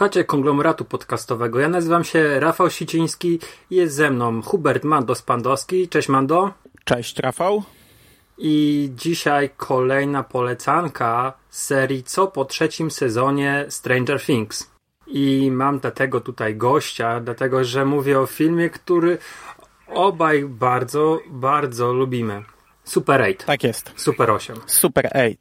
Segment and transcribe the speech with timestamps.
[0.00, 1.60] Słuchacie konglomeratu podcastowego.
[1.60, 3.38] Ja nazywam się Rafał Siciński
[3.70, 5.88] i jest ze mną Hubert Mando-Spandowski.
[5.88, 6.50] Cześć Mando.
[6.84, 7.62] Cześć Rafał.
[8.38, 14.70] I dzisiaj kolejna polecanka z serii Co po trzecim sezonie Stranger Things.
[15.06, 19.18] I mam dlatego tutaj gościa, dlatego że mówię o filmie, który
[19.86, 22.42] obaj bardzo, bardzo lubimy.
[22.90, 23.36] Super 8.
[23.46, 23.92] Tak jest.
[23.96, 24.56] Super 8.
[24.66, 25.36] Super 8.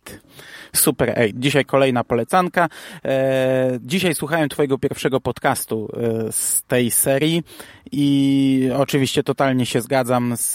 [0.76, 1.32] Super 8.
[1.34, 2.70] Dzisiaj kolejna polecanka.
[3.06, 7.44] E, dzisiaj słuchałem Twojego pierwszego podcastu e, z tej serii
[7.92, 10.54] i oczywiście totalnie się zgadzam z,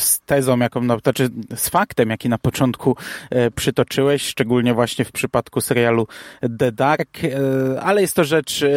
[0.00, 2.96] z tezą, jaką, no, znaczy z faktem, jaki na początku
[3.30, 6.06] e, przytoczyłeś, szczególnie właśnie w przypadku serialu
[6.58, 8.68] The Dark, e, ale jest to rzecz e,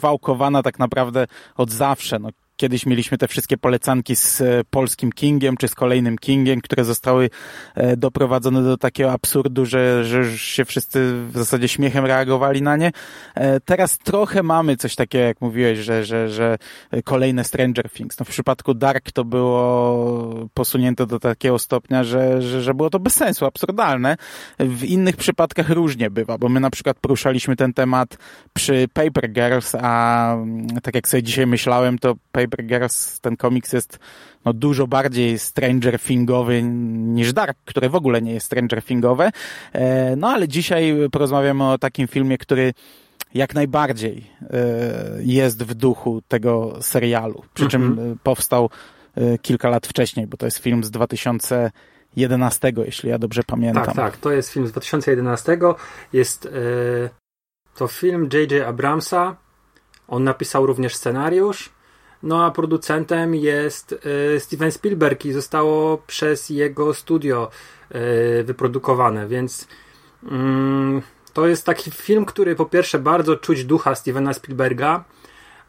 [0.00, 1.26] wałkowana tak naprawdę
[1.56, 2.18] od zawsze.
[2.18, 6.84] No, Kiedyś mieliśmy te wszystkie polecanki z e, polskim Kingiem, czy z kolejnym Kingiem, które
[6.84, 7.30] zostały
[7.74, 12.76] e, doprowadzone do takiego absurdu, że, że już się wszyscy w zasadzie śmiechem reagowali na
[12.76, 12.92] nie.
[13.34, 16.58] E, Teraz trochę mamy coś takiego, jak mówiłeś, że, że, że
[17.04, 18.18] kolejne Stranger Things.
[18.18, 23.00] No w przypadku Dark to było posunięte do takiego stopnia, że, że, że było to
[23.00, 24.16] bez sensu, absurdalne.
[24.58, 28.16] W innych przypadkach różnie bywa, bo my na przykład poruszaliśmy ten temat
[28.52, 33.72] przy Paper Girls, a mm, tak jak sobie dzisiaj myślałem, to Paper Girls, ten komiks
[33.72, 33.98] jest
[34.44, 39.30] no, dużo bardziej Stranger Thingowy niż Dark, które w ogóle nie jest Stranger Thingowe.
[39.72, 42.74] E, no ale dzisiaj porozmawiamy o takim filmie, który
[43.34, 44.56] jak najbardziej e,
[45.20, 47.42] jest w duchu tego serialu.
[47.54, 48.18] Przy czym Mhm.
[48.22, 48.70] powstał
[49.16, 53.84] e, kilka lat wcześniej, bo to jest film z 2011, jeśli ja dobrze pamiętam.
[53.84, 54.16] Tak, tak.
[54.16, 55.58] To jest film z 2011.
[56.12, 56.50] Jest e,
[57.76, 58.66] to film J.J.
[58.68, 59.36] Abramsa.
[60.08, 61.70] On napisał również scenariusz.
[62.24, 63.94] No a producentem jest
[64.36, 67.50] e, Steven Spielberg i zostało przez jego studio
[67.90, 69.68] e, wyprodukowane, więc
[70.30, 71.02] mm,
[71.32, 75.04] to jest taki film, który po pierwsze bardzo czuć ducha Stevena Spielberga,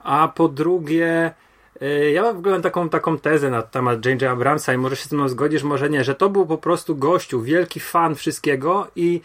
[0.04, 1.34] a po drugie
[1.82, 4.24] e, ja w ogóle mam taką, taką tezę na temat J.J.
[4.24, 7.42] Abramsa i może się ze mną zgodzisz, może nie, że to był po prostu gościu,
[7.42, 9.22] wielki fan wszystkiego i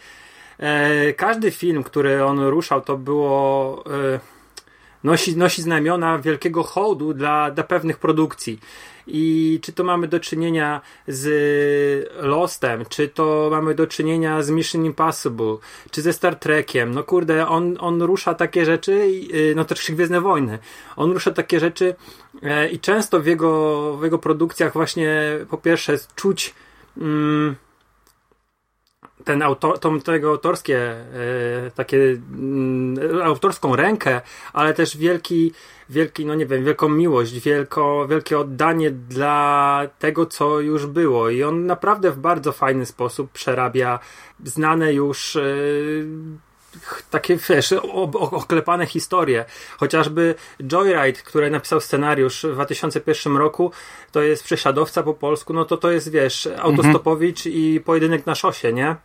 [1.17, 3.83] każdy film, który on ruszał, to było
[5.03, 8.59] nosi, nosi znamiona wielkiego hołdu dla, dla pewnych produkcji.
[9.07, 14.85] I czy to mamy do czynienia z Lostem, czy to mamy do czynienia z Mission
[14.85, 15.57] Impossible,
[15.91, 16.91] czy ze Star Trekiem.
[16.91, 18.91] No kurde, on, on rusza takie rzeczy,
[19.33, 20.59] y, no też Gwiezdne Wojny.
[20.95, 21.95] On rusza takie rzeczy
[22.43, 26.53] e, i często w jego, w jego produkcjach właśnie po pierwsze czuć
[26.97, 27.55] mm,
[29.21, 34.21] ten autor, tą, tego autorskie, e, takie mm, autorską rękę,
[34.53, 35.53] ale też wielki,
[35.89, 41.29] wielki, no nie wiem, wielką miłość, wielko, wielkie oddanie dla tego, co już było.
[41.29, 43.99] I on naprawdę w bardzo fajny sposób przerabia
[44.43, 45.41] znane już e,
[47.09, 47.73] takie, wiesz,
[48.13, 49.45] oklepane historie.
[49.77, 50.35] Chociażby
[50.67, 53.71] Joyride, który napisał scenariusz w 2001 roku,
[54.11, 58.73] to jest prześladowca po polsku, no to to jest, wiesz, autostopowicz i pojedynek na szosie,
[58.73, 58.95] nie?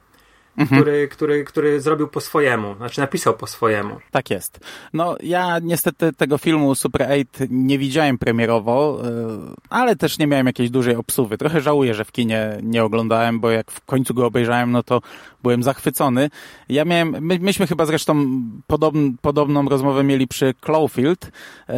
[0.66, 3.96] Który, który, który zrobił po swojemu, znaczy napisał po swojemu.
[4.10, 4.60] Tak jest.
[4.92, 10.46] No ja niestety tego filmu Super 8 nie widziałem premierowo, yy, ale też nie miałem
[10.46, 11.38] jakiejś dużej obsuwy.
[11.38, 15.00] Trochę żałuję, że w kinie nie oglądałem, bo jak w końcu go obejrzałem, no to
[15.46, 16.30] byłem zachwycony.
[16.68, 18.26] Ja miałem, my, myśmy chyba zresztą
[18.66, 21.30] podobn, podobną rozmowę mieli przy Cloverfield.
[21.68, 21.74] Yy,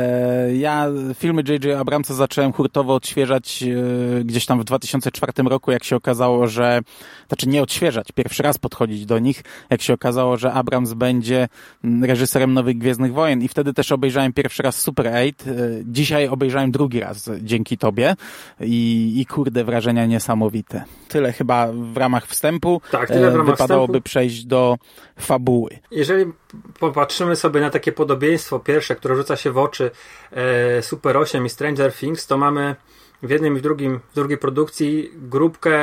[0.56, 1.80] Ja filmy J.J.
[1.80, 6.80] Abramsa zacząłem hurtowo odświeżać yy, gdzieś tam w 2004 roku, jak się okazało, że,
[7.28, 11.48] znaczy nie odświeżać, pierwszy raz podchodzić do nich, jak się okazało, że Abrams będzie
[11.84, 15.22] mm, reżyserem Nowych Gwiezdnych Wojen i wtedy też obejrzałem pierwszy raz Super 8.
[15.46, 18.14] Y, Dzisiaj obejrzałem drugi raz dzięki tobie
[18.60, 20.84] i, i kurde, wrażenia niesamowite.
[21.08, 22.80] Tyle chyba w ramach wstępu.
[22.90, 24.04] Tak, tyle w E, ramach Wypadałoby wstępu.
[24.04, 24.76] przejść do
[25.18, 25.78] fabuły.
[25.90, 26.32] Jeżeli
[26.80, 29.90] popatrzymy sobie na takie podobieństwo pierwsze, które rzuca się w oczy
[30.32, 32.76] e, Super 8 i Stranger Things, to mamy
[33.22, 35.78] w jednym i w drugim, w drugiej produkcji grupkę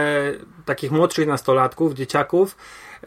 [0.66, 2.58] takich młodszych nastolatków, dzieciaków.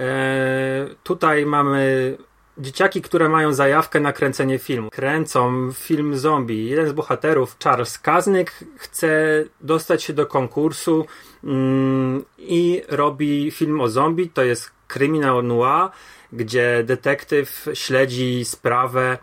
[0.00, 2.16] E, tutaj mamy
[2.58, 4.90] dzieciaki, które mają zajawkę na kręcenie filmu.
[4.90, 6.66] Kręcą film zombie.
[6.66, 11.06] Jeden z bohaterów, Charles Kaznyk, chce dostać się do konkursu
[11.44, 14.28] mm, i robi film o zombie.
[14.28, 15.90] To jest kryminał noir,
[16.32, 19.18] gdzie detektyw śledzi sprawę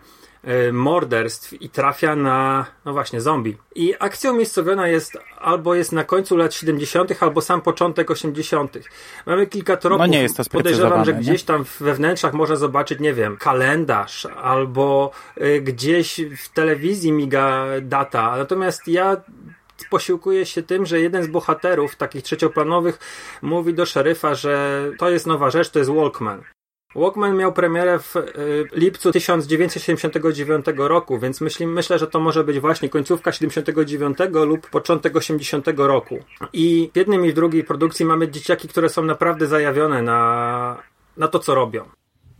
[0.72, 3.56] morderstw i trafia na, no właśnie, zombie.
[3.74, 8.78] I akcja umiejscowiona jest albo jest na końcu lat 70., albo sam początek 80.
[9.26, 9.98] Mamy kilka tropów.
[9.98, 11.20] No nie jest to Podejrzewam, że nie?
[11.20, 15.10] gdzieś tam we wnętrzach można zobaczyć, nie wiem, kalendarz, albo
[15.40, 18.36] y, gdzieś w telewizji miga data.
[18.36, 19.16] Natomiast ja
[19.90, 22.98] posiłkuje się tym, że jeden z bohaterów takich trzecioplanowych
[23.42, 26.42] mówi do szeryfa, że to jest nowa rzecz, to jest Walkman.
[26.96, 28.22] Walkman miał premierę w y,
[28.72, 35.16] lipcu 1979 roku, więc myśli, myślę, że to może być właśnie końcówka 79 lub początek
[35.16, 36.18] 80 roku.
[36.52, 40.76] I w jednym i w drugiej produkcji mamy dzieciaki, które są naprawdę zajawione na,
[41.16, 41.84] na to, co robią.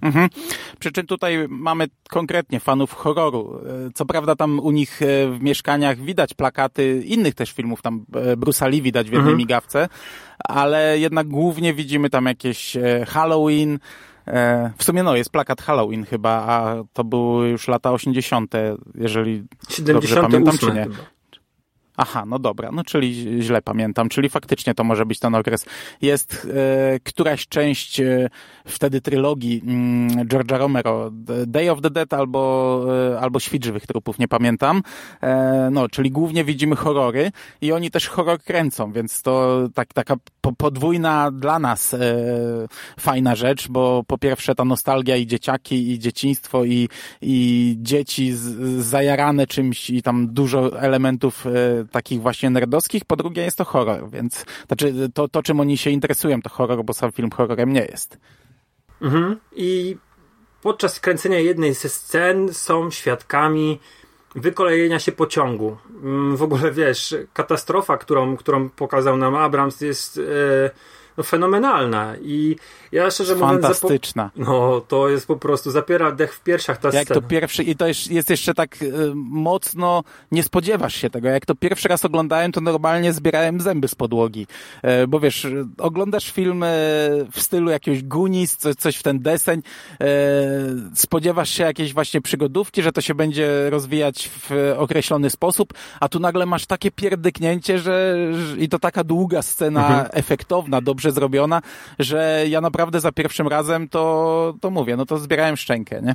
[0.01, 0.29] Mhm.
[0.79, 3.61] Przy czym tutaj mamy konkretnie fanów horroru.
[3.87, 8.05] E, co prawda tam u nich e, w mieszkaniach widać plakaty innych też filmów, tam
[8.15, 9.39] e, Bruce'a Lee widać w jednej Mhm.
[9.39, 9.89] migawce,
[10.39, 12.77] ale jednak głównie widzimy tam jakieś
[13.07, 13.79] Halloween,
[14.79, 18.55] w sumie no, jest plakat Halloween chyba, a to były już lata 80.,
[18.95, 19.45] jeżeli
[19.79, 20.83] dobrze 78 pamiętam, czy nie?
[20.83, 21.16] chyba.
[21.97, 25.67] Aha, no dobra, no czyli źle pamiętam, czyli faktycznie to może być ten okres.
[26.03, 28.29] Jest e, któraś część e,
[28.67, 31.11] wtedy trylogii mm, George'a Romero,
[31.47, 34.83] Day of the Dead albo, e, albo Świt żywych trupów, nie pamiętam.
[35.23, 40.17] E, no, czyli głównie widzimy horrory i oni też horror kręcą, więc to tak, taka
[40.41, 41.99] po, podwójna dla nas e,
[43.01, 46.89] fajna rzecz, bo po pierwsze ta nostalgia i dzieciaki, i dzieciństwo, i,
[47.23, 48.43] i dzieci z,
[48.87, 51.51] zajarane czymś i tam dużo elementów e,
[51.93, 55.91] takich właśnie nerdowskich, po drugie jest to horror, więc znaczy to, to czym oni się
[55.91, 58.19] interesują to horror, bo sam film horrorem nie jest.
[59.03, 59.37] Mhm.
[59.53, 59.97] I
[60.63, 63.81] podczas kręcenia jednej ze scen są świadkami
[64.35, 65.77] wykolejenia się pociągu.
[66.03, 70.71] Mm, W ogóle wiesz, katastrofa, którą, którą pokazał nam Abrams jest e,
[71.17, 72.57] no, fenomenalna i
[72.93, 73.53] ja szczerze mówiąc...
[73.63, 74.31] Fantastyczna.
[74.37, 77.29] No, to jest po prostu, zapiera dech w piersiach ta Jak to scena.
[77.29, 80.03] pierwszy, i to jest, jest jeszcze tak y, mocno,
[80.33, 81.29] nie spodziewasz się tego.
[81.29, 84.47] Jak to pierwszy raz oglądałem, to normalnie zbierałem zęby z podłogi.
[84.83, 86.67] E, bo wiesz, y, oglądasz film e,
[87.33, 89.63] w stylu jakiegoś Goonies, co, coś w ten deseń,
[90.01, 90.07] e,
[90.95, 96.21] spodziewasz się jakiejś właśnie przygodówki, że to się będzie rozwijać w określony sposób, a tu
[96.21, 100.09] nagle masz takie pierdyknięcie, że, że i to taka długa scena, Mhm.
[100.13, 101.63] efektowna, dobrze zrobiona,
[101.99, 106.15] że ja naprawdę za pierwszym razem to, to mówię, no to zbierałem szczękę, nie?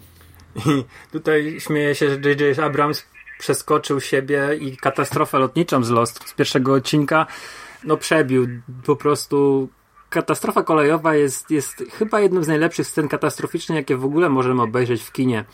[0.56, 2.60] I tutaj śmieję się, że J.J.
[2.60, 3.06] Abrams
[3.40, 7.26] przeskoczył siebie i katastrofę lotniczą z Lost z pierwszego odcinka
[7.84, 8.48] no przebił.
[8.86, 9.70] Po prostu
[10.10, 15.04] katastrofa kolejowa jest, jest chyba jedną z najlepszych scen katastroficznych, jakie w ogóle możemy obejrzeć
[15.04, 15.46] w kinie.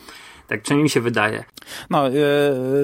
[0.47, 1.43] Tak przynajmniej mi się wydaje.
[1.89, 2.11] No, e,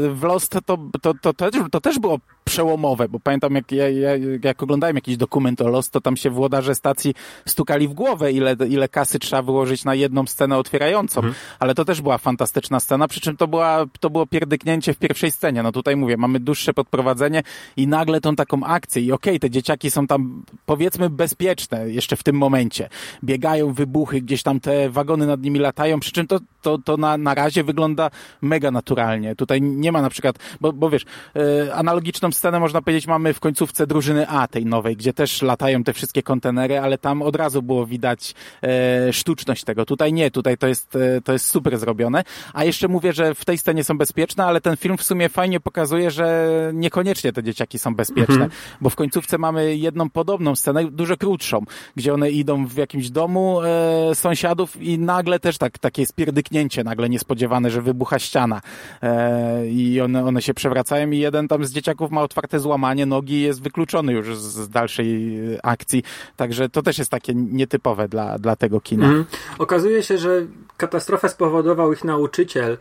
[0.09, 4.09] w Lost to, to, to, też, to też było przełomowe, bo pamiętam jak, ja, ja,
[4.43, 7.13] jak oglądałem jakiś dokument o Lost, to tam się włodarze stacji
[7.45, 11.21] stukali w głowę, ile, ile kasy trzeba wyłożyć na jedną scenę otwierającą,
[11.59, 15.31] ale to też była fantastyczna scena, przy czym to, była, to było pierdyknięcie w pierwszej
[15.31, 15.63] scenie.
[15.63, 17.43] No tutaj mówię, mamy dłuższe podprowadzenie
[17.77, 22.23] i nagle tą taką akcję i okej, te dzieciaki są tam powiedzmy bezpieczne jeszcze w
[22.23, 22.89] tym momencie.
[23.23, 27.17] Biegają wybuchy, gdzieś tam te wagony nad nimi latają, przy czym to, to, to na,
[27.17, 28.09] na razie wygląda
[28.41, 29.35] mega naturalnie.
[29.35, 31.05] Tutaj nie ma na przykład, bo, bo wiesz,
[31.35, 35.83] e, analogiczną scenę można powiedzieć mamy w końcówce drużyny A tej nowej, gdzie też latają
[35.83, 39.85] te wszystkie kontenery, ale tam od razu było widać e, sztuczność tego.
[39.85, 42.23] Tutaj nie, tutaj to jest, e, to jest super zrobione.
[42.53, 45.59] A jeszcze mówię, że w tej scenie są bezpieczne, ale ten film w sumie fajnie
[45.59, 48.49] pokazuje, że niekoniecznie te dzieciaki są bezpieczne,
[48.81, 53.61] bo w końcówce mamy jedną podobną scenę, dużo krótszą, gdzie one idą w jakimś domu
[53.61, 58.61] e, sąsiadów i nagle też tak, takie spierdyknięcie nagle niespodziewane, że wybucha ściana
[59.01, 63.33] e, i one, one się przewracają i jeden tam z dzieciaków ma otwarte złamanie nogi
[63.33, 66.03] i jest wykluczony już z, dalszej e, akcji,
[66.35, 69.05] także to też jest takie nietypowe dla, dla tego kina.
[69.05, 69.25] Mhm.
[69.59, 70.47] Okazuje się, że
[70.77, 72.77] katastrofę spowodował ich nauczyciel,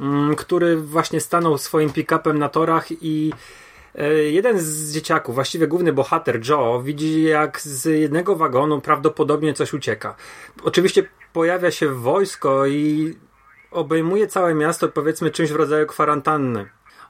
[0.00, 3.32] mm, który właśnie stanął swoim pick-upem na torach i
[3.94, 9.74] e, jeden z dzieciaków, właściwie główny bohater Joe, widzi jak z jednego wagonu prawdopodobnie coś
[9.74, 10.14] ucieka.
[10.62, 11.02] Oczywiście
[11.32, 13.14] pojawia się wojsko i
[13.70, 16.68] obejmuje całe miasto powiedzmy czymś w rodzaju kwarantanny.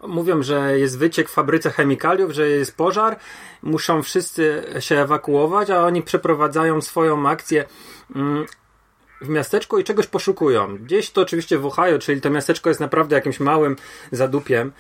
[0.09, 3.19] Mówią, że jest wyciek w fabryce chemikaliów, że jest pożar,
[3.63, 7.65] muszą wszyscy się ewakuować, a oni przeprowadzają swoją akcję
[8.15, 8.47] mm,
[9.21, 10.77] w miasteczku i czegoś poszukują.
[10.79, 13.77] Gdzieś to oczywiście w Ohio, czyli to miasteczko jest naprawdę jakimś małym
[14.13, 14.73] zadupiem.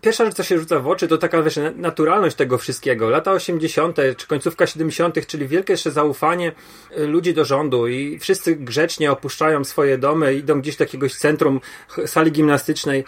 [0.00, 3.10] Pierwsza rzecz, co się rzuca w oczy, to taka wiesz, naturalność tego wszystkiego.
[3.10, 6.52] Lata 80., czy końcówka 70., czyli wielkie jeszcze zaufanie
[6.98, 11.60] y, ludzi do rządu i wszyscy grzecznie opuszczają swoje domy, idą gdzieś do jakiegoś centrum
[12.06, 13.04] sali gimnastycznej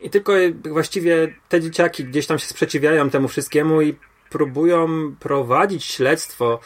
[0.00, 0.32] i tylko
[0.70, 3.96] właściwie te dzieciaki gdzieś tam się sprzeciwiają temu wszystkiemu i
[4.30, 4.88] próbują
[5.20, 6.60] prowadzić śledztwo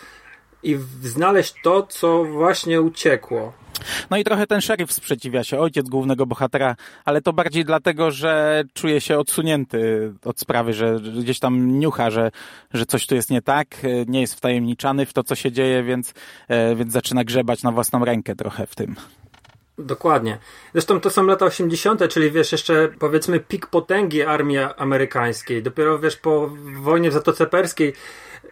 [0.62, 3.63] i znaleźć to, co właśnie uciekło.
[4.11, 8.64] No i trochę ten szeryf sprzeciwia się, ojciec głównego bohatera, ale to bardziej dlatego, że
[8.75, 12.31] czuje się odsunięty od sprawy, że gdzieś tam niucha, że,
[12.75, 13.66] że coś tu jest nie tak,
[14.07, 16.14] nie jest wtajemniczany w to, co się dzieje, więc,
[16.49, 18.97] e, więc zaczyna grzebać na własną rękę trochę w tym.
[19.78, 20.38] Dokładnie.
[20.73, 25.62] Zresztą to są lata 80., czyli wiesz, jeszcze powiedzmy pik potęgi armii amerykańskiej.
[25.62, 26.50] Dopiero wiesz, po
[26.83, 27.93] wojnie w Zatoce Perskiej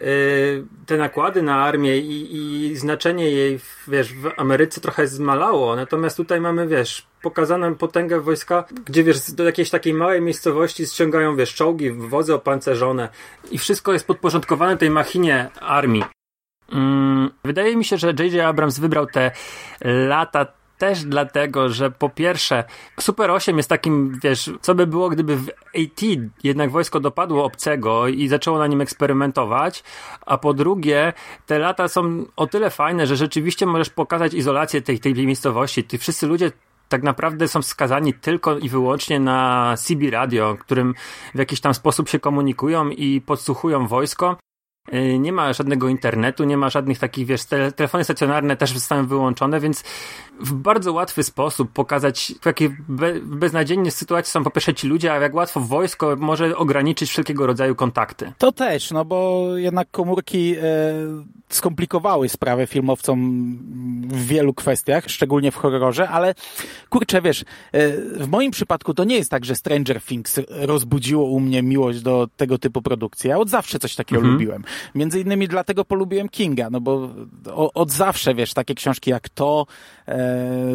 [0.02, 5.76] Y, te nakłady na armię i, i znaczenie jej wiesz, w Ameryce trochę zmalało.
[5.76, 11.36] Natomiast tutaj mamy, wiesz, pokazaną potęgę wojska, gdzie wiesz, do jakiejś takiej małej miejscowości ściągają,
[11.36, 13.08] wiesz, czołgi, wozy opancerzone
[13.50, 16.04] i wszystko jest podporządkowane tej machinie armii.
[16.72, 18.46] Mm, wydaje mi się, że J.J.
[18.46, 19.30] Abrams wybrał te
[19.84, 20.46] lata
[20.78, 22.64] też dlatego, że po pierwsze,
[23.00, 26.02] Super 8 jest takim, wiesz, co by było, gdyby w AT
[26.44, 29.84] jednak wojsko dopadło obcego i zaczęło na nim eksperymentować,
[30.26, 31.12] a po drugie,
[31.46, 35.84] te lata są o tyle fajne, że rzeczywiście możesz pokazać izolację tej, tej miejscowości.
[35.84, 36.52] Ty wszyscy ludzie
[36.88, 40.94] tak naprawdę są skazani tylko i wyłącznie na CB radio, którym
[41.34, 44.36] w jakiś tam sposób się komunikują i podsłuchują wojsko.
[44.94, 47.44] Y, nie ma żadnego internetu, nie ma żadnych takich, wiesz,
[47.76, 49.84] telefony stacjonarne też zostały wyłączone, więc
[50.40, 55.12] w bardzo łatwy sposób pokazać, w jakiej be, beznadziejnej sytuacji są po pierwsze ci ludzie,
[55.12, 58.32] a jak łatwo wojsko może ograniczyć wszelkiego rodzaju kontakty.
[58.38, 60.62] To też, no bo jednak komórki e,
[61.48, 63.18] skomplikowały sprawę filmowcom
[64.08, 66.34] w wielu kwestiach, szczególnie w horrorze, ale
[66.90, 71.40] kurczę, wiesz, e, w moim przypadku to nie jest tak, że Stranger Things rozbudziło u
[71.40, 73.30] mnie miłość do tego typu produkcji.
[73.30, 74.32] Ja od zawsze coś takiego mhm.
[74.32, 74.64] lubiłem.
[74.94, 77.08] Między innymi dlatego polubiłem Kinga, no bo
[77.74, 79.66] od zawsze, wiesz, takie książki jak to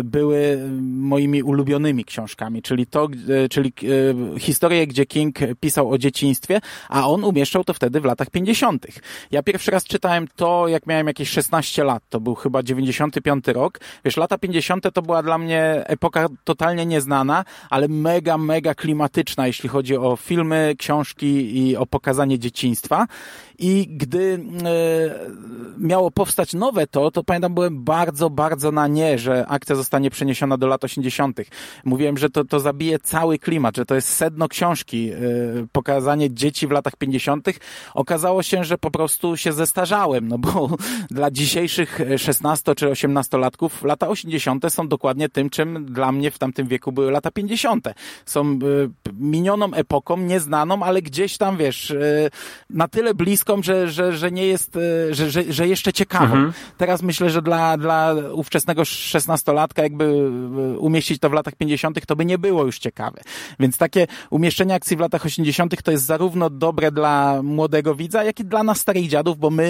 [0.03, 3.07] były moimi ulubionymi książkami, czyli to,
[3.43, 3.73] e, czyli
[4.35, 8.87] e, historie, gdzie King pisał o dzieciństwie, a on umieszczał to wtedy w latach 50.
[9.31, 13.79] Ja pierwszy raz czytałem to, jak miałem jakieś 16 lat, to był chyba 95 rok.
[14.05, 19.69] Wiesz, lata 50 to była dla mnie epoka totalnie nieznana, ale mega, mega klimatyczna, jeśli
[19.69, 23.07] chodzi o filmy, książki i o pokazanie dzieciństwa.
[23.59, 24.69] I gdy e,
[25.77, 30.57] miało powstać nowe to, to pamiętam, byłem bardzo, bardzo na nie, że akcja zostanie przeniesiona
[30.57, 31.39] do lat 80.
[31.85, 35.17] Mówiłem, że to, to zabije cały klimat, że to jest sedno książki, e,
[35.71, 37.47] pokazanie dzieci w latach 50.
[37.93, 40.69] Okazało się, że po prostu się zestarzałem, no bo
[41.11, 44.65] dla dzisiejszych 16 czy 18 latków lata 80.
[44.73, 47.87] są dokładnie tym, czym dla mnie w tamtym wieku były lata 50.
[48.25, 48.57] Są e,
[49.19, 51.95] minioną epoką, nieznaną, ale gdzieś tam, wiesz,
[52.69, 56.25] na tyle blisko że, że, że nie jest, e, że, że, że jeszcze ciekawą.
[56.25, 56.53] Mhm.
[56.77, 62.05] Teraz myślę, że dla, dla ówczesnego szesnastolatka jakby e, umieścić to w latach 50.
[62.05, 63.21] to by nie było już ciekawe.
[63.59, 65.83] Więc takie umieszczenie akcji w latach 80.
[65.83, 69.63] to jest zarówno dobre dla młodego widza, jak i dla nas starych dziadów, bo my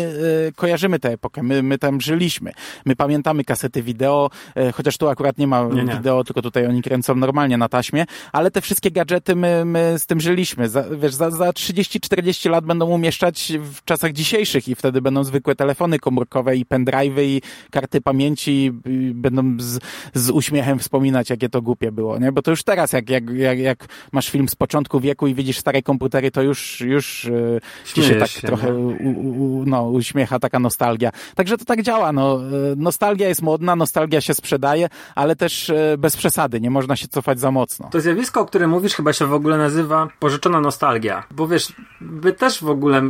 [0.50, 2.52] y, kojarzymy tę epokę, my, my tam żyliśmy.
[2.86, 5.94] My pamiętamy kasety wideo, y, chociaż tu akurat nie ma nie, nie.
[5.94, 10.06] wideo, tylko tutaj oni kręcą normalnie na taśmie, ale te wszystkie gadżety my, my z
[10.06, 10.70] tym żyliśmy.
[10.70, 15.56] Za, wiesz, za, za 30-40 lat będą umieszczać w czasach dzisiejszych i wtedy będą zwykłe
[15.56, 17.42] telefony komórkowe i pendrive'y i
[17.72, 19.80] karty pamięci i będą z,
[20.14, 22.32] z uśmiechem wspominać, jakie to głupie było, nie?
[22.32, 25.58] Bo to już teraz, jak, jak, jak, jak masz film z początku wieku i widzisz
[25.58, 27.62] stare komputery, to już, już yy,
[27.94, 28.74] ci się tak się, trochę.
[28.74, 31.12] U, u, no, uśmiecha taka nostalgia.
[31.36, 32.40] Także to tak działa, no.
[32.42, 37.08] E, nostalgia jest modna, nostalgia się sprzedaje, ale też yy, bez przesady, nie można się
[37.08, 37.90] cofać za mocno.
[37.92, 41.24] To zjawisko, o którym mówisz, chyba się w ogóle nazywa pożyczona nostalgia.
[41.32, 43.02] Bo wiesz, my też w ogóle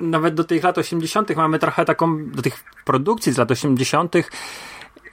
[0.00, 1.36] nawet do tych lat 80.
[1.36, 4.14] mamy trochę taką, do tych produkcji z lat 80.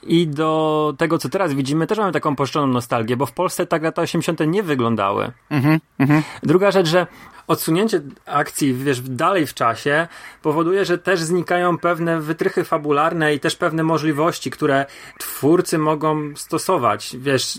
[0.07, 3.83] I do tego, co teraz widzimy, też mamy taką poszczoną nostalgię, bo w Polsce tak
[3.83, 4.39] lata 80.
[4.47, 5.31] nie wyglądały.
[5.49, 6.21] Mm -hmm.
[6.43, 7.07] Druga rzecz, że
[7.47, 10.07] odsunięcie akcji, wiesz, dalej w czasie
[10.41, 14.85] powoduje, że też znikają pewne wytrychy fabularne i też pewne możliwości, które
[15.19, 17.15] twórcy mogą stosować.
[17.19, 17.53] Wiesz,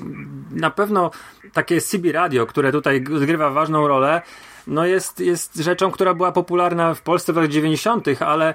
[0.51, 1.11] na pewno
[1.53, 4.23] takie CB Radio, które tutaj odgrywa ważną rolę,
[4.67, 8.55] no jest, jest rzeczą, która była popularna w Polsce w latach 90., ale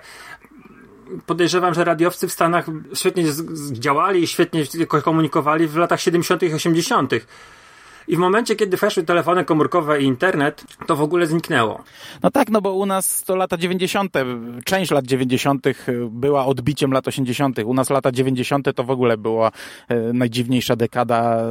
[1.25, 3.23] podejrzewam, że radiowcy w Stanach świetnie
[3.71, 4.63] działali i świetnie
[5.03, 6.43] komunikowali w latach 70.
[6.43, 7.11] i 80.
[8.07, 11.83] I w momencie, kiedy weszły telefony komórkowe i internet, to w ogóle zniknęło.
[12.23, 14.13] No tak, no bo u nas to lata 90.,
[14.65, 15.65] część lat 90.
[16.09, 17.59] była odbiciem lat 80.
[17.65, 18.67] U nas lata 90.
[18.75, 19.51] to w ogóle była
[19.89, 21.43] e, najdziwniejsza dekada,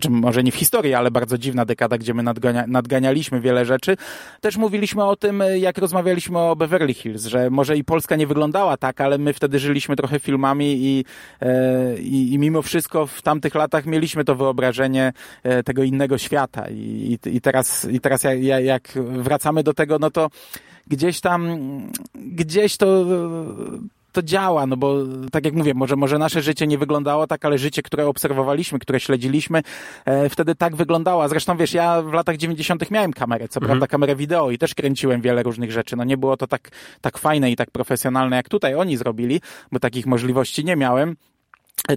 [0.00, 3.96] czym może nie w historii, ale bardzo dziwna dekada, gdzie my nadgania, nadganialiśmy wiele rzeczy.
[4.40, 8.26] Też mówiliśmy o tym, e, jak rozmawialiśmy o Beverly Hills, że może i Polska nie
[8.26, 11.04] wyglądała tak, ale my wtedy żyliśmy trochę filmami i,
[12.00, 15.12] i, i mimo wszystko w tamtych latach mieliśmy to wyobrażenie
[15.64, 20.10] tego innego świata i, i, i teraz, i teraz jak, jak wracamy do tego, no
[20.10, 20.30] to
[20.86, 21.58] gdzieś tam,
[22.14, 23.04] gdzieś to
[24.14, 24.96] to działa, no bo
[25.32, 29.00] tak jak mówię, może, może nasze życie nie wyglądało tak, ale życie, które obserwowaliśmy, które
[29.00, 29.62] śledziliśmy,
[30.04, 31.28] e, wtedy tak wyglądało.
[31.28, 32.90] Zresztą wiesz, ja w latach 90.
[32.90, 33.68] miałem kamerę, co mhm.
[33.68, 35.96] prawda kamerę wideo i też kręciłem wiele różnych rzeczy.
[35.96, 36.70] No nie było to tak,
[37.00, 39.40] tak fajne i tak profesjonalne, jak tutaj oni zrobili,
[39.72, 41.16] bo takich możliwości nie miałem.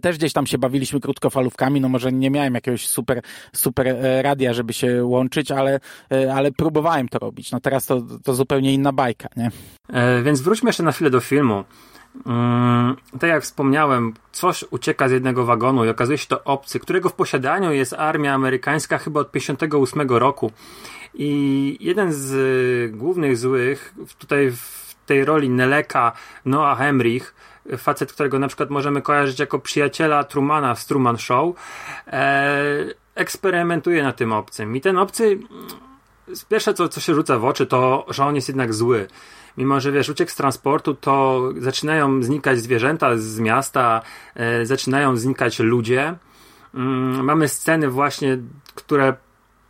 [0.02, 3.22] Też gdzieś tam się bawiliśmy krótkofalówkami, no może nie miałem jakiegoś super,
[3.54, 5.80] super e, radia, żeby się łączyć, ale,
[6.12, 7.52] e, ale próbowałem to robić.
[7.52, 9.52] No teraz to, to zupełnie inna bajka, nie?
[9.90, 11.64] E, więc wróćmy jeszcze na chwilę do filmu.
[12.26, 17.10] Mm, tak jak wspomniałem, coś ucieka z jednego wagonu i okazuje się to obcy, którego
[17.10, 20.52] w posiadaniu jest armia amerykańska chyba od 58 roku.
[21.14, 26.12] I jeden z głównych złych, tutaj w tej roli Neleka
[26.46, 27.34] Noah Emrich,
[27.78, 31.56] facet, którego na przykład możemy kojarzyć jako przyjaciela Trumana w Truman Show,
[32.08, 34.76] e, eksperymentuje na tym obcym.
[34.76, 35.40] I ten obcy,
[36.50, 39.08] pierwsze co, co się rzuca w oczy, to, że on jest jednak zły.
[39.58, 44.02] Mimo, że wiesz, uciek z transportu, to zaczynają znikać zwierzęta z miasta,
[44.36, 46.16] e, zaczynają znikać ludzie.
[46.74, 48.38] Mm, mamy sceny właśnie,
[48.76, 49.14] które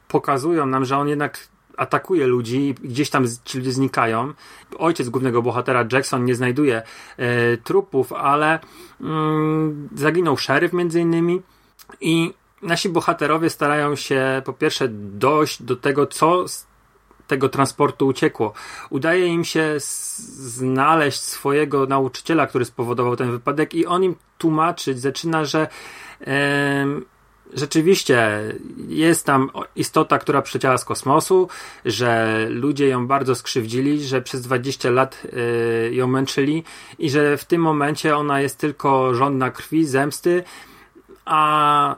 [0.07, 4.33] pokazują nam, że on jednak atakuje ludzi, gdzieś tam ci ludzie znikają.
[4.77, 6.81] Ojciec głównego bohatera, Jackson, nie znajduje
[7.17, 8.59] e, trupów, ale
[9.01, 11.41] mm, zaginął szeryf między innymi
[12.01, 16.67] i nasi bohaterowie starają się po pierwsze dojść do tego, co z
[17.27, 18.53] tego transportu uciekło.
[18.89, 25.45] Udaje im się znaleźć swojego nauczyciela, który spowodował ten wypadek i on im tłumaczyć zaczyna,
[25.45, 25.67] że
[27.53, 28.41] rzeczywiście
[28.87, 31.49] jest tam istota, która przeciała z kosmosu,
[31.85, 36.63] że ludzie ją bardzo skrzywdzili, że przez 20 lat y, ją męczyli
[36.99, 40.43] i że w tym momencie ona jest tylko żądna krwi, zemsty,
[41.25, 41.95] a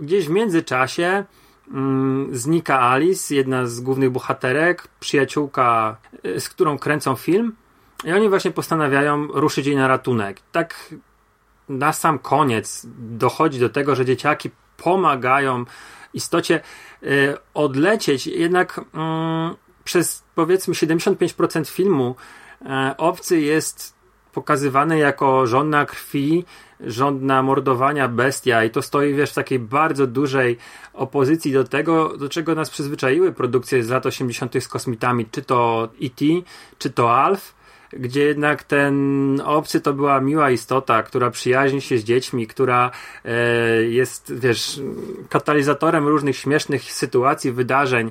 [0.00, 1.24] gdzieś w międzyczasie
[1.70, 7.52] mm, znika Alice, jedna z głównych bohaterek, przyjaciółka, y, z którą kręcą film
[8.04, 10.40] i oni właśnie postanawiają ruszyć jej na ratunek.
[10.52, 10.94] Tak
[11.68, 15.64] na sam koniec dochodzi do tego, że dzieciaki pomagają
[16.14, 16.60] istocie
[17.02, 18.26] y, odlecieć.
[18.26, 22.16] Jednak mm, przez powiedzmy 75% filmu
[22.66, 23.94] e, obcy jest
[24.32, 26.44] pokazywany jako żądna krwi,
[26.80, 30.58] żądna mordowania bestia i to stoi wiesz w takiej bardzo dużej
[30.92, 34.54] opozycji do tego, do czego nas przyzwyczaiły produkcje z lat 80.
[34.60, 36.24] z kosmitami, czy to E.T.,
[36.78, 37.54] czy to Alf
[37.92, 42.90] gdzie jednak ten obcy to była miła istota, która przyjaźni się z dziećmi, która
[43.24, 43.32] e,
[43.82, 44.80] jest, wiesz,
[45.28, 48.10] katalizatorem różnych śmiesznych sytuacji, wydarzeń.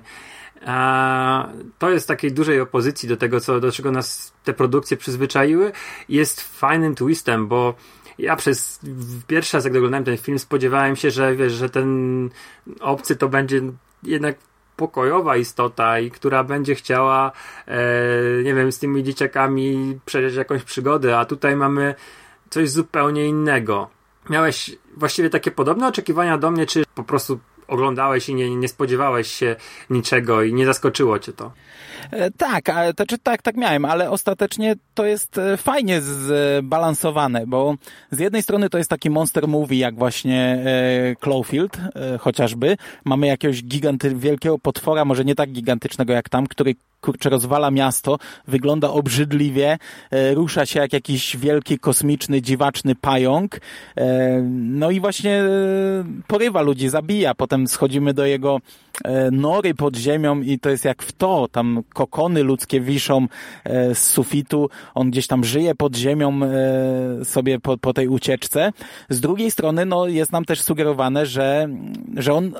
[0.65, 1.48] A
[1.80, 5.72] to jest takiej dużej opozycji do tego, co, do czego nas te produkcje przyzwyczaiły.
[6.10, 7.76] Jest fajnym twistem, bo
[8.17, 8.80] ja przez
[9.28, 12.30] pierwszy raz, jak oglądałem ten film, spodziewałem się, że wiesz, że ten
[12.80, 13.62] obcy to będzie
[14.04, 14.36] jednak
[14.82, 17.32] pokojowa istota i która będzie chciała,
[17.67, 17.80] e,
[18.44, 21.96] nie wiem, z tymi dzieciakami przeżyć jakąś przygodę, a tutaj mamy
[22.50, 23.89] coś zupełnie innego.
[24.30, 27.39] Miałeś właściwie takie podobne oczekiwania do mnie, czy po prostu
[27.72, 29.56] oglądałeś i nie, nie spodziewałeś się
[29.90, 31.52] niczego i nie zaskoczyło cię to?
[32.12, 37.76] E, tak, to, znaczy, tak, tak miałem, ale ostatecznie to jest e, fajnie zbalansowane, bo
[38.12, 41.78] z jednej strony to jest taki monster movie, jak właśnie e, Cloverfield
[42.20, 42.78] chociażby.
[43.06, 48.18] Mamy jakiegoś giganty, wielkiego potwora, może nie tak gigantycznego jak tam, który kurczę, rozwala miasto,
[48.48, 49.78] wygląda obrzydliwie,
[50.12, 53.60] e, rusza się jak jakiś wielki, kosmiczny, dziwaczny pająk,
[53.98, 55.48] e, no i właśnie e,
[56.28, 58.60] porywa ludzi, zabija, potem schodzimy do jego
[59.32, 63.28] nory pod ziemią i to jest jak w to, tam kokony ludzkie wiszą
[63.94, 66.40] z sufitu, on gdzieś tam żyje pod ziemią
[67.24, 68.74] sobie po, po tej ucieczce.
[69.10, 71.70] Z drugiej strony, no, jest nam też sugerowane, że,
[72.16, 72.54] że on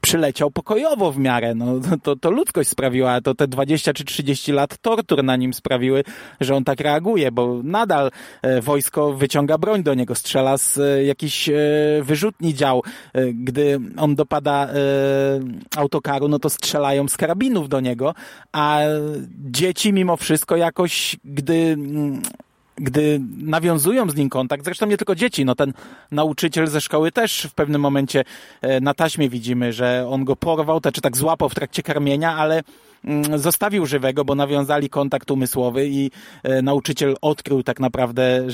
[0.00, 1.54] przyleciał pokojowo w miarę.
[1.54, 1.66] No,
[2.02, 6.04] to, to ludzkość sprawiła, to te 20 czy 30 lat tortur na nim sprawiły,
[6.40, 8.10] że on tak reaguje, bo nadal
[8.42, 11.54] e, wojsko wyciąga broń do niego, strzela z e, jakiś e,
[12.02, 12.82] wyrzutni dział.
[13.34, 14.68] Gdy on dopada
[15.76, 18.14] autokaru, no to strzelają z karabinów do niego,
[18.52, 18.80] a
[19.50, 22.22] dzieci mimo wszystko jakoś, gdy mm,
[22.80, 25.72] gdy nawiązują z nim kontakt, zresztą nie tylko dzieci, no ten
[26.10, 28.24] nauczyciel ze szkoły też w pewnym momencie
[28.60, 32.62] e, na taśmie widzimy, że on go porwał, czy tak złapał w trakcie karmienia, ale
[33.04, 36.10] mm, zostawił żywego, bo nawiązali kontakt umysłowy i
[36.42, 38.50] e, nauczyciel odkrył tak naprawdę,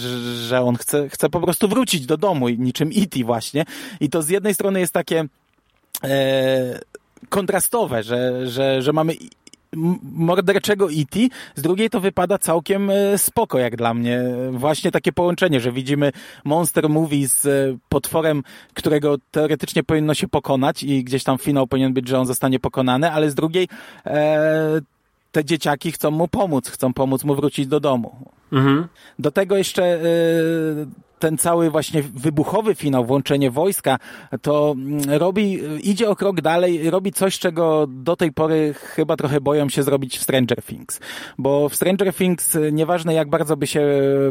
[0.47, 3.25] że on chce, chce po prostu wrócić do domu, niczym E.T.
[3.25, 3.65] właśnie.
[4.01, 5.25] I to z jednej strony jest takie
[6.05, 6.81] e,
[7.29, 9.15] kontrastowe, że, że, że mamy
[10.03, 11.19] morderczego E.T.,
[11.55, 14.21] z drugiej to wypada całkiem e, spoko jak dla mnie.
[14.51, 16.13] Właśnie takie połączenie, że widzimy
[16.45, 18.43] monster movie z e, potworem,
[18.75, 23.13] którego teoretycznie powinno się pokonać i gdzieś tam finał powinien być, że on zostanie pokonany,
[23.13, 23.69] ale z drugiej
[24.07, 24.81] e,
[25.33, 28.17] te dzieciaki chcą mu pomóc, chcą pomóc mu wrócić do domu.
[28.53, 28.89] Mhm.
[29.19, 30.01] Do tego jeszcze e,
[31.19, 33.99] ten cały właśnie wybuchowy finał, włączenie wojska,
[34.43, 39.41] to mm, robi, idzie o krok dalej, robi coś, czego do tej pory chyba trochę
[39.41, 41.01] boją się zrobić w Stranger Things.
[41.39, 43.83] Bo w Stranger Things, nieważne jak bardzo by się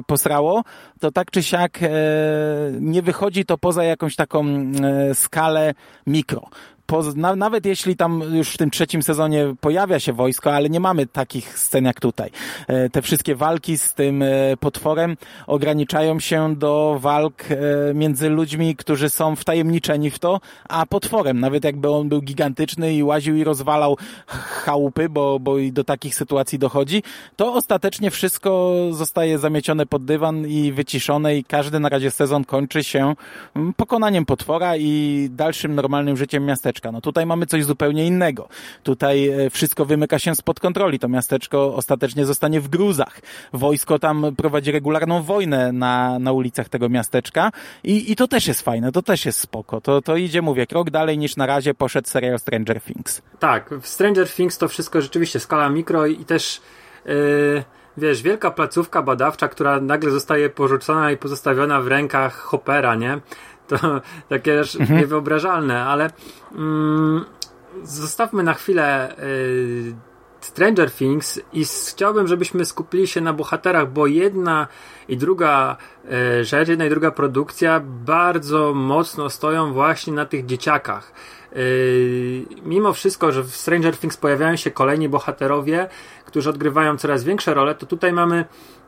[0.08, 0.64] posrało,
[1.00, 1.90] to tak czy siak e,
[2.80, 5.74] nie wychodzi to poza jakąś taką e, skalę
[6.08, 6.50] mikro
[7.16, 11.08] na, nawet jeśli tam już w tym trzecim sezonie pojawia się wojsko, ale nie mamy
[11.08, 12.30] takich scen jak tutaj.
[12.68, 14.28] E, te wszystkie walki z tym e,
[14.60, 15.18] potworem
[15.48, 17.56] ograniczają się do walk e,
[17.94, 21.40] między ludźmi, którzy są wtajemniczeni w to, a potworem.
[21.40, 26.16] Nawet jakby on był gigantyczny i łaził i rozwalał chałupy, bo, bo i do takich
[26.16, 27.04] sytuacji dochodzi,
[27.36, 32.84] to ostatecznie wszystko zostaje zamiecione pod dywan i wyciszone i każdy na razie sezon kończy
[32.84, 33.16] się
[33.56, 36.92] mm, pokonaniem potwora i dalszym normalnym życiem miasteczka miasteczka.
[36.92, 38.48] No tutaj mamy coś zupełnie innego.
[38.84, 41.00] Tutaj e, wszystko wymyka się spod kontroli.
[41.00, 43.22] To miasteczko ostatecznie zostanie w gruzach.
[43.54, 47.52] Wojsko tam prowadzi regularną wojnę na, na ulicach tego miasteczka
[47.84, 49.82] i, i to też jest fajne, to też jest spoko.
[49.82, 53.22] To, to idzie, mówię, krok dalej niż na razie poszedł serial Stranger Things.
[53.40, 56.62] Tak, w Stranger Things to wszystko rzeczywiście skala mikro i też
[57.06, 57.64] yy,
[57.98, 63.20] wiesz, wielka placówka badawcza, która nagle zostaje porzucona i pozostawiona w rękach Hoppera, nie?
[63.68, 65.00] To takie mhm.
[65.00, 66.10] niewyobrażalne, ale
[66.56, 67.26] mm,
[67.84, 69.96] zostawmy na chwilę y,
[70.46, 74.68] Stranger Things i chciałbym, żebyśmy skupili się na bohaterach, bo jedna
[75.08, 75.78] i druga
[76.40, 81.14] y, rzecz, jedna i druga produkcja bardzo mocno stoją właśnie na tych dzieciakach.
[81.56, 85.88] Y, mimo wszystko, że w Stranger Things pojawiają się kolejni bohaterowie,
[86.26, 88.46] którzy odgrywają coraz większe role, to tutaj mamy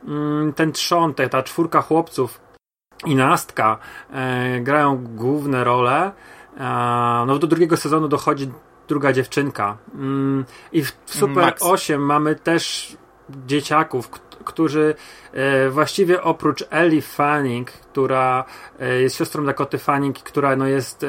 [0.08, 2.40] mm, ten trzon, ta czwórka chłopców,
[3.06, 3.78] i Nastka
[4.10, 6.12] e, grają główne role.
[6.56, 8.50] E, no do drugiego sezonu dochodzi
[8.88, 9.76] druga dziewczynka.
[9.94, 11.62] Mm, I w Super Max.
[11.62, 12.96] 8 mamy też
[13.46, 14.10] dzieciaków,
[14.44, 14.94] którzy
[15.32, 18.44] e, właściwie oprócz Ellie Fanning, która
[18.80, 21.08] e, jest siostrą Dakoty Fanning, która no jest e,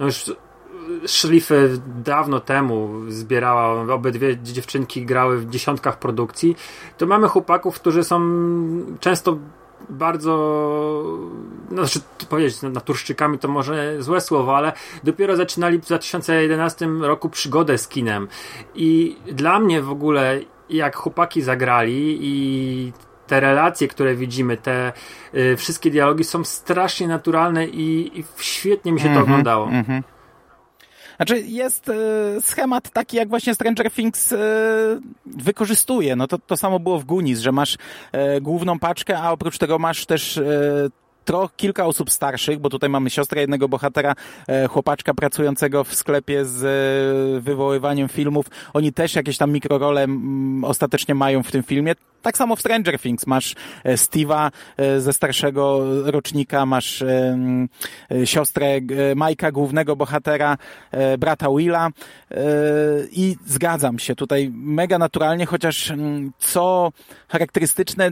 [0.00, 0.32] no już
[1.06, 6.56] szlify dawno temu zbierała, obydwie dziewczynki grały w dziesiątkach produkcji,
[6.98, 8.20] to mamy chłopaków, którzy są
[9.00, 9.38] często
[9.88, 10.32] bardzo,
[11.70, 14.72] no, znaczy powiedzieć, naturszczykami to może złe słowo, ale
[15.04, 18.28] dopiero zaczynali w 2011 roku przygodę z kinem.
[18.74, 22.92] I dla mnie w ogóle, jak chłopaki zagrali i
[23.26, 24.92] te relacje, które widzimy, te
[25.34, 29.32] y, wszystkie dialogi są strasznie naturalne i, i świetnie mi się mm -hmm, to mhm,
[29.32, 29.66] oglądało.
[29.66, 30.15] Mm -hmm.
[31.16, 31.94] Znaczy jest e,
[32.40, 34.38] schemat taki, jak właśnie Stranger Things e,
[35.26, 36.16] wykorzystuje.
[36.16, 37.78] No to, to samo było w Gunis, że masz
[38.12, 40.40] e, główną paczkę, a oprócz tego masz też
[41.26, 44.14] trochę kilka osób starszych, bo tutaj mamy siostrę jednego bohatera,
[44.48, 48.46] e, chłopaczka pracującego w sklepie z e, wywoływaniem filmów.
[48.72, 50.06] Oni też jakieś tam mikrorole
[50.62, 51.94] ostatecznie mają w tym filmie.
[52.22, 54.50] Tak samo w Stranger Things masz e, Steve'a
[54.98, 57.04] ze starszego rocznika, masz
[58.24, 58.80] siostrę
[59.16, 60.58] Majka, głównego bohatera,
[61.18, 61.90] brata Willa
[63.12, 65.92] i zgadzam się tutaj mega naturalnie, chociaż
[66.38, 66.92] co
[67.28, 68.10] charakterystyczne,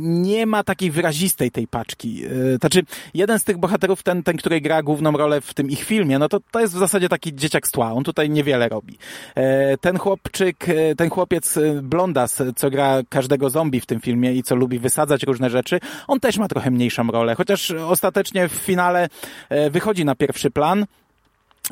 [0.00, 2.22] nie ma takiej wyrazistej tej paczki.
[2.60, 2.82] Znaczy,
[3.14, 6.28] jeden z tych bohaterów, ten, ten, który gra główną rolę w tym ich filmie, no
[6.28, 7.92] to, to jest w zasadzie taki dzieciak z tła.
[7.92, 8.98] On tutaj niewiele robi.
[9.80, 10.66] Ten chłopczyk,
[10.96, 15.50] ten chłopiec blondas, co gra każdego zombie w tym filmie i co lubi wysadzać różne
[15.50, 19.08] rzeczy, on też ma trochę mniejszą rolę, chociaż ostatecznie w finale
[19.48, 20.86] e, wychodzi na pierwszy plan.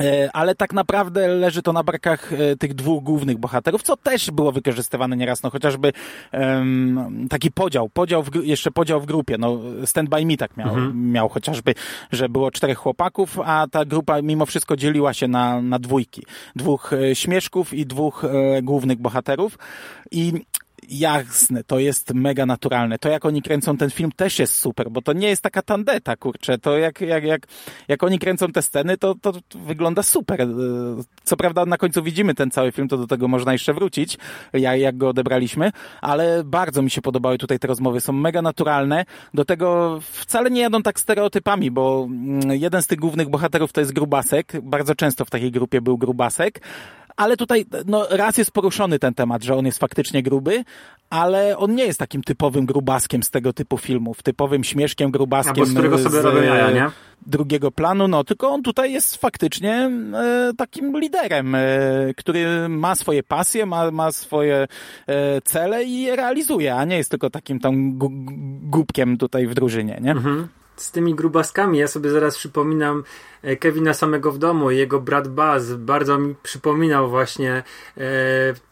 [0.01, 4.31] E, ale tak naprawdę leży to na barkach e, tych dwóch głównych bohaterów, co też
[4.31, 5.93] było wykorzystywane nieraz, no chociażby
[6.33, 10.69] um, taki podział, podział w, jeszcze podział w grupie, no Stand By Me tak miał,
[10.69, 11.13] mhm.
[11.13, 11.75] miał chociażby,
[12.13, 16.23] że było czterech chłopaków, a ta grupa mimo wszystko dzieliła się na, na dwójki,
[16.57, 19.59] dwóch śmieszków i dwóch e, głównych bohaterów.
[20.11, 20.33] I
[20.89, 22.99] jasne, to jest mega naturalne.
[22.99, 26.17] To jak oni kręcą ten film też jest super, bo to nie jest taka tandeta,
[26.17, 26.59] kurczę.
[26.59, 27.47] To jak, jak, jak,
[27.89, 30.47] jak oni kręcą te sceny, to, to wygląda super.
[31.25, 34.19] Co prawda na końcu widzimy ten cały film, to do tego można jeszcze wrócić,
[34.53, 38.01] jak, jak go odebraliśmy, ale bardzo mi się podobały tutaj te rozmowy.
[38.01, 39.05] Są mega naturalne.
[39.35, 43.81] Do tego wcale nie jadą tak stereotypami, bo mm, jeden z tych głównych bohaterów to
[43.81, 44.53] jest Grubasek.
[44.63, 46.61] Bardzo często w takiej grupie był Grubasek
[47.19, 50.65] ale tutaj no, raz jest poruszony ten temat, że on jest faktycznie gruby,
[51.11, 55.55] ale on nie jest takim typowym grubaskiem z tego typu filmów, typowym śmieszkiem, grubaskiem.
[55.55, 56.91] Albo z którego sobie robią jaja, nie?
[57.27, 61.61] Drugiego planu, no tylko on tutaj jest faktycznie e, takim liderem, e,
[62.17, 64.69] który ma swoje pasje, ma, ma swoje
[65.07, 67.99] e, cele i je realizuje, a nie jest tylko takim tam
[68.63, 70.11] głupkiem tutaj w drużynie, nie?
[70.11, 70.49] Mhm
[70.83, 71.79] z tymi grubaskami.
[71.79, 73.05] Ja sobie zaraz przypominam
[73.43, 74.71] e, Kevina samego w domu.
[74.71, 77.63] Jego brat Baz bardzo mi przypominał właśnie
[77.97, 78.68] e,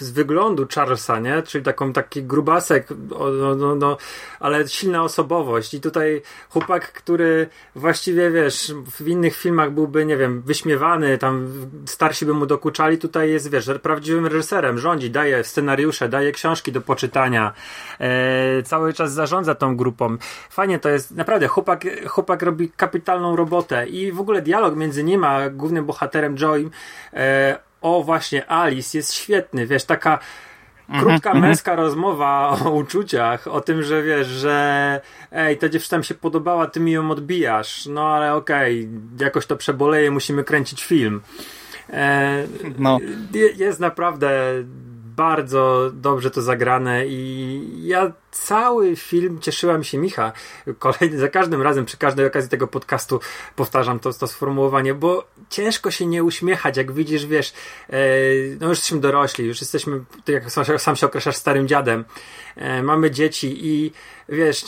[0.00, 1.42] z wyglądu Charlesa, nie?
[1.42, 3.96] Czyli taką taki grubasek, no, no, no,
[4.40, 5.74] ale silna osobowość.
[5.74, 11.48] I tutaj chłopak, który właściwie, wiesz, w innych filmach byłby, nie wiem, wyśmiewany, tam
[11.86, 16.80] starsi by mu dokuczali, tutaj jest, wiesz, prawdziwym reżyserem, rządzi, daje scenariusze, daje książki do
[16.80, 17.52] poczytania,
[18.00, 20.16] e, cały czas zarządza tą grupą.
[20.50, 25.24] Fajnie to jest, naprawdę, chłopak, chłopak robi kapitalną robotę i w ogóle dialog między nim
[25.24, 26.70] a głównym bohaterem Joe'im
[27.12, 30.18] e, o właśnie Alice jest świetny, wiesz, taka
[31.00, 31.46] krótka mm -hmm.
[31.46, 35.00] męska rozmowa o uczuciach, o tym, że wiesz, że
[35.32, 39.46] ej, ta dziewczyna mi się podobała, ty mi ją odbijasz, no ale okej, okay, jakoś
[39.46, 41.20] to przeboleje, musimy kręcić film.
[41.92, 42.44] E,
[42.78, 42.98] no.
[43.56, 44.30] Jest naprawdę
[45.20, 50.32] bardzo dobrze to zagrane i ja cały film cieszyłam się Micha.
[50.78, 53.20] Kolejny, za każdym razem, przy każdej okazji tego podcastu
[53.56, 57.52] powtarzam to, to sformułowanie, bo ciężko się nie uśmiechać, jak widzisz, wiesz,
[57.90, 57.98] e,
[58.60, 62.04] no już jesteśmy dorośli, już jesteśmy, jak sam, sam się określasz, starym dziadem,
[62.56, 63.92] e, mamy dzieci i
[64.28, 64.64] wiesz,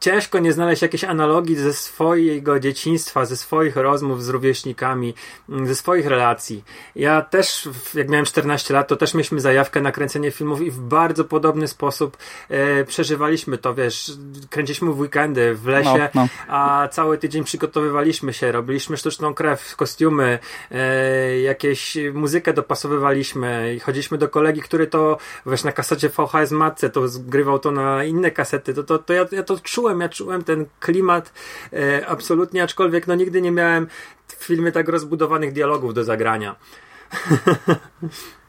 [0.00, 5.14] ciężko nie znaleźć jakiejś analogii ze swojego dzieciństwa, ze swoich rozmów z rówieśnikami,
[5.48, 6.64] mm, ze swoich relacji.
[6.96, 10.80] Ja też, jak miałem 14 lat, to też mieliśmy zajawkę na kręcenie filmów i w
[10.80, 12.16] bardzo podobny sposób
[12.48, 14.12] e, przeżywaliśmy to, wiesz,
[14.50, 16.28] kręciliśmy w weekendy w lesie, no, no.
[16.48, 20.38] a cały tydzień przygotowywaliśmy się, robiliśmy sztuczną krew, kostiumy,
[20.70, 26.90] e, jakieś muzykę dopasowywaliśmy i chodziliśmy do kolegi, który to, wiesz, na kasecie VHS matce,
[26.90, 30.44] to zgrywał to na inne kasety, to, to, to ja, ja to czułem, ja czułem
[30.44, 31.32] ten klimat
[31.72, 33.86] e, absolutnie, aczkolwiek no nigdy nie miałem
[34.26, 36.56] w filmie tak rozbudowanych dialogów do zagrania.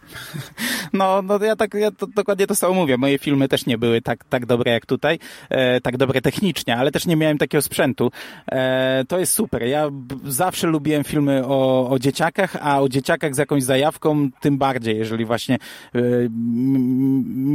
[0.94, 2.98] No, no ja tak ja to, dokładnie to samo mówię.
[2.98, 6.92] Moje filmy też nie były tak, tak dobre jak tutaj, e, tak dobre technicznie, ale
[6.92, 8.12] też nie miałem takiego sprzętu.
[8.52, 9.64] E, to jest super.
[9.64, 9.90] Ja
[10.26, 15.26] zawsze lubiłem filmy o, o dzieciakach, a o dzieciakach z jakąś zajawką tym bardziej, jeżeli
[15.26, 16.00] właśnie e,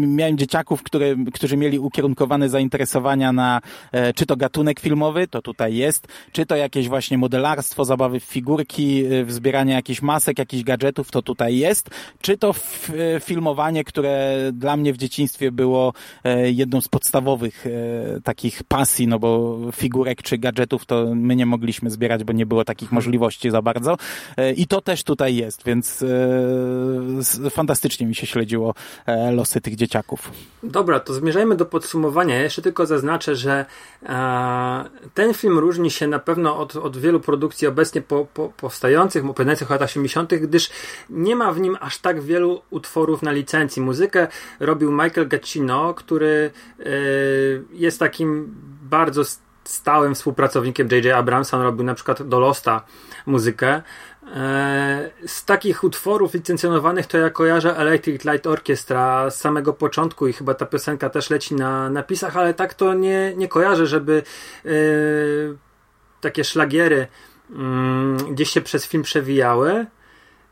[0.06, 3.60] miałem dzieciaków, które, którzy mieli ukierunkowane zainteresowania na
[3.92, 8.24] e, czy to gatunek filmowy, to tutaj jest, czy to jakieś właśnie modelarstwo, zabawy w
[8.24, 12.54] figurki, e, zbieranie jakichś masek, jakichś gadżetów, to tutaj jest, czy to
[12.88, 15.92] E, filmowanie, które dla mnie w dzieciństwie było
[16.24, 17.70] e, jedną z podstawowych e,
[18.20, 22.64] takich pasji, no bo figurek czy gadżetów to my nie mogliśmy zbierać, bo nie było
[22.64, 22.96] takich mhm.
[22.96, 23.96] możliwości za bardzo.
[24.56, 26.04] I to też tutaj jest, więc
[27.50, 28.74] fantastycznie mi się śledziło
[29.32, 30.30] losy tych dzieciaków.
[30.62, 32.34] Dobra, to zmierzajmy do podsumowania.
[32.34, 33.64] Ja jeszcze tylko zaznaczę, że
[35.14, 39.68] ten film różni się na pewno od, od wielu produkcji obecnie po, po, powstających, opowiadających
[39.68, 40.70] w latach 80., gdyż
[41.10, 43.82] nie ma w nim aż tak wielu utworów na licencji.
[43.82, 44.28] Muzykę
[44.60, 46.86] robił Michael Giacchino, który yy,
[47.72, 49.22] jest takim bardzo
[49.64, 51.16] stałym współpracownikiem J.J.
[51.16, 51.56] Abramsa.
[51.56, 52.84] On robił na przykład do Losta
[53.26, 53.82] muzykę.
[54.36, 60.32] E, z takich utworów licencjonowanych to ja kojarzę Electric Light Orchestra z samego początku i
[60.32, 64.22] chyba ta piosenka też leci na napisach, ale tak to nie, nie kojarzę, żeby
[64.64, 65.56] yy,
[66.20, 67.06] takie szlagiery
[67.50, 67.56] yy,
[68.30, 69.86] gdzieś się przez film przewijały.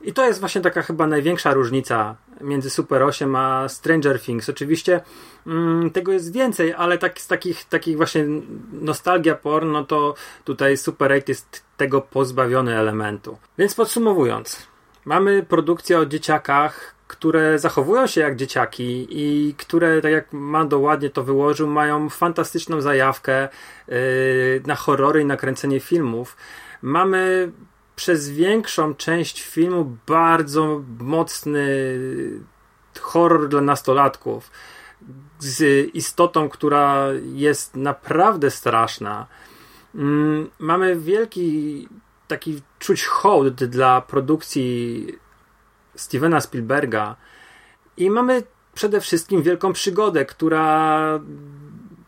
[0.01, 4.49] I to jest właśnie taka chyba największa różnica między Super 8 a Stranger Things.
[4.49, 5.01] Oczywiście
[5.47, 8.25] mm, tego jest więcej, ale tak, z takich, takich właśnie
[8.73, 13.39] nostalgia porn, no to tutaj Super 8 jest tego pozbawiony elementu.
[13.59, 14.67] Więc podsumowując,
[15.05, 21.11] mamy produkcję o dzieciakach, które zachowują się jak dzieciaki i które, tak jak Mando ładnie
[21.11, 23.49] to wyłożył, mają fantastyczną zajawkę
[23.89, 23.97] yy,
[24.67, 26.37] na horrory i nakręcenie filmów.
[26.83, 27.53] Mamy
[27.99, 31.67] przez większą część filmu bardzo mocny
[33.01, 34.51] horror dla nastolatków
[35.39, 39.27] z istotą, która jest naprawdę straszna.
[39.95, 41.89] Mm, mamy wielki
[42.29, 45.07] taki czuć hołd dla produkcji
[45.95, 47.17] Stevena Spielberga
[47.97, 48.43] i mamy
[48.75, 51.21] przede wszystkim wielką przygodę, która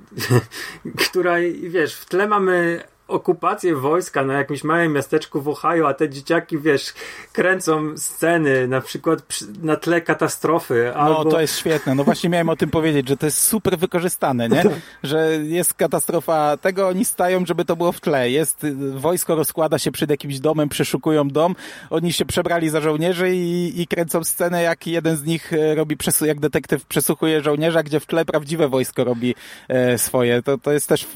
[1.09, 6.09] która, wiesz, w tle mamy okupację wojska na jakimś małym miasteczku w Ohio, a te
[6.09, 6.94] dzieciaki, wiesz,
[7.33, 10.94] kręcą sceny, na przykład przy, na tle katastrofy.
[10.94, 11.25] Albo...
[11.25, 11.94] No, to jest świetne.
[11.94, 14.62] No właśnie miałem o tym powiedzieć, że to jest super wykorzystane, nie?
[15.03, 18.31] Że jest katastrofa tego, oni stają, żeby to było w tle.
[18.31, 21.55] Jest, wojsko rozkłada się przed jakimś domem, przeszukują dom,
[21.90, 25.96] oni się przebrali za żołnierzy i, i kręcą scenę, jak jeden z nich e, robi,
[26.20, 29.35] jak detektyw przesłuchuje żołnierza, gdzie w tle prawdziwe wojsko robi
[29.68, 30.42] e, swoje.
[30.42, 31.07] To, to jest też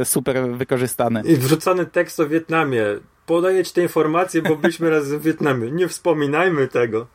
[0.00, 1.09] e, super wykorzystane.
[1.24, 2.84] I wrzucony tekst o Wietnamie.
[3.26, 5.70] Podaję ci te informacje, bo byliśmy raz w Wietnamie.
[5.70, 7.06] Nie wspominajmy tego.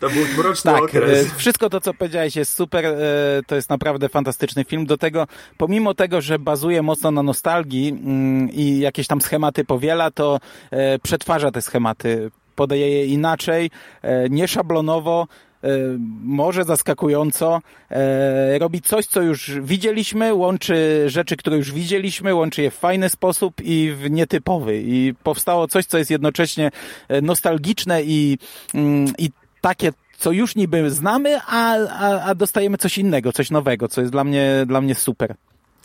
[0.00, 1.26] To był mroczny tak, okres.
[1.32, 2.84] e, Wszystko to, co powiedziałeś jest super.
[2.86, 2.96] e,
[3.46, 4.86] To jest naprawdę fantastyczny film.
[4.86, 10.10] Do tego, pomimo tego, że bazuje mocno na nostalgii mm, i jakieś tam schematy powiela,
[10.10, 12.30] to e, przetwarza te schematy.
[12.54, 13.70] Podaje je inaczej,
[14.30, 15.26] nieszablonowo,
[16.22, 22.70] może zaskakująco, e, robi coś, co już widzieliśmy, łączy rzeczy, które już widzieliśmy, łączy je
[22.70, 24.82] w fajny sposób i w nietypowy.
[24.84, 26.70] I powstało coś, co jest jednocześnie
[27.08, 28.38] e, nostalgiczne i,
[28.74, 33.88] mm, i takie, co już niby znamy, a, a, a dostajemy coś innego, coś nowego,
[33.88, 35.34] co jest dla mnie, dla mnie super.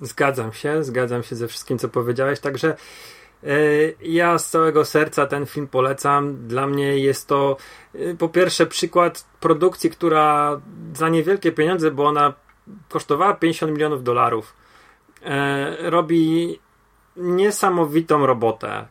[0.02, 2.76] Zgadzam się, zgadzam się ze wszystkim, co powiedziałeś, także e,
[4.02, 6.48] ja z całego serca ten film polecam.
[6.48, 7.58] Dla mnie jest to
[7.96, 10.62] e, po pierwsze przykład produkcji, która
[10.94, 12.34] za niewielkie pieniądze, bo ona
[12.90, 14.54] kosztowała 50 milionów dolarów,
[15.24, 16.60] e, robi
[17.18, 18.86] niesamowitą robotę.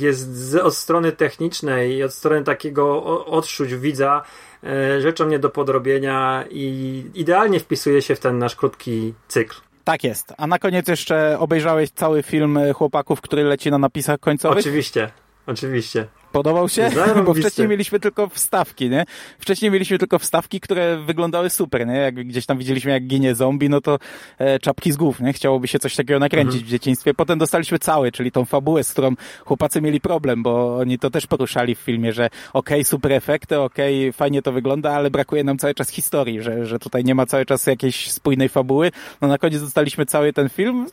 [0.00, 4.22] Jest z, od strony technicznej i od strony takiego odczuć widza
[4.64, 9.56] e, rzeczą nie do podrobienia i idealnie wpisuje się w ten nasz krótki cykl.
[9.84, 10.34] Tak jest.
[10.36, 14.58] A na koniec jeszcze obejrzałeś cały film e, chłopaków, który leci na napisach końcowych?
[14.58, 15.10] Oczywiście,
[15.46, 16.06] oczywiście.
[16.34, 16.90] Podobał się?
[17.26, 19.04] Bo wcześniej mieliśmy tylko wstawki, nie?
[19.38, 21.94] Wcześniej mieliśmy tylko wstawki, które wyglądały super, nie?
[21.94, 23.98] Jak gdzieś tam widzieliśmy, jak ginie zombie, no to
[24.38, 25.32] e, czapki z głów, nie?
[25.32, 26.68] Chciałoby się coś takiego nakręcić Mhm.
[26.68, 27.14] w dzieciństwie.
[27.14, 31.26] Potem dostaliśmy cały, czyli tą fabułę, z którą chłopacy mieli problem, bo oni to też
[31.26, 35.74] poruszali w filmie, że okej, super efekty, okej, fajnie to wygląda, ale brakuje nam cały
[35.74, 38.90] czas historii, że, że tutaj nie ma cały czas jakiejś spójnej fabuły.
[39.20, 40.86] No na koniec dostaliśmy cały ten film,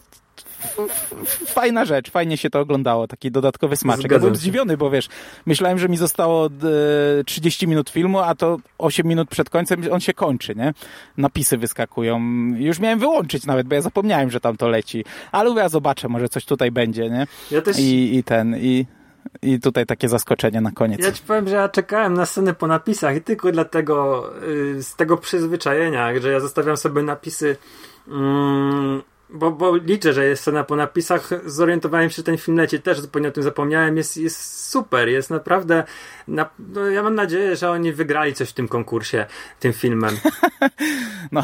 [1.46, 4.02] fajna rzecz, fajnie się to oglądało, taki dodatkowy smaczek.
[4.02, 5.10] Zgadzam ja byłem zdziwiony, bo wiesz,
[5.46, 6.46] myślałem, że mi zostało
[7.20, 10.74] e, 30 minut filmu, a to 8 minut przed końcem on się kończy, nie?
[11.18, 12.22] Napisy wyskakują.
[12.56, 15.06] Już miałem wyłączyć nawet, bo ja zapomniałem, że tam to leci.
[15.32, 17.28] Ale mówię, ja zobaczę, może coś tutaj będzie, nie?
[17.52, 17.80] Ja też.
[17.80, 18.86] I, i ten, i,
[19.42, 21.04] i tutaj takie zaskoczenie na koniec.
[21.04, 24.96] Ja ci powiem, że ja czekałem na scenę po napisach i tylko dlatego y, z
[24.96, 27.58] tego przyzwyczajenia, że ja zostawiam sobie napisy.
[28.08, 29.02] Mm,
[29.34, 31.30] bo, bo liczę, że jest scena po napisach.
[31.46, 32.80] Zorientowałem się, że ten film leci.
[32.82, 33.98] Też zupełnie o tym zapomniałem.
[33.98, 35.10] Jest, jest super.
[35.10, 35.84] Jest naprawdę.
[36.28, 39.26] Na, no, ja mam nadzieję, że oni wygrali coś w tym konkursie,
[39.60, 40.18] tym filmem.
[41.32, 41.44] No,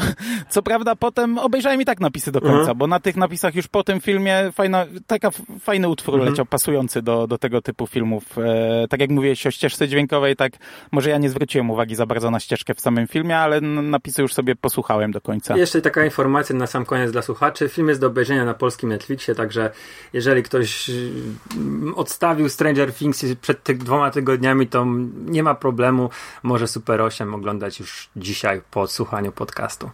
[0.50, 2.78] co prawda potem obejrzałem i tak napisy do końca, Mhm.
[2.78, 6.30] bo na tych napisach już po tym filmie fajna, taka fajny utwór Mhm.
[6.30, 8.38] leciał, pasujący do, do tego typu filmów.
[8.38, 10.52] E, tak jak mówiłeś o ścieżce dźwiękowej, tak
[10.92, 14.34] może ja nie zwróciłem uwagi za bardzo na ścieżkę w samym filmie, ale napisy już
[14.34, 15.56] sobie posłuchałem do końca.
[15.56, 17.68] Jeszcze taka informacja na sam koniec dla słuchaczy.
[17.78, 19.70] Film jest do obejrzenia na polskim Netflixie, także
[20.12, 21.12] jeżeli ktoś y,
[21.96, 24.86] odstawił Stranger Things przed tych dwoma tygodniami, to
[25.26, 26.10] nie ma problemu.
[26.42, 29.90] Może Super 8 oglądać już dzisiaj po odsłuchaniu podcastu.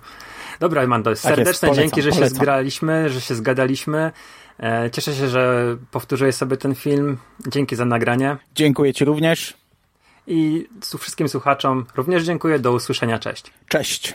[0.60, 2.36] Dobra, Mando, jest, serdeczne polecam, dzięki, że się polecam.
[2.36, 4.12] zgraliśmy, że się zgadaliśmy.
[4.60, 7.18] E, Cieszę się, że powtórzyłeś sobie ten film.
[7.46, 8.36] Dzięki za nagranie.
[8.54, 9.56] Dziękuję Ci również.
[10.26, 10.68] I
[10.98, 12.58] wszystkim słuchaczom również dziękuję.
[12.58, 13.18] Do usłyszenia.
[13.18, 13.52] Cześć.
[13.68, 14.14] Cześć.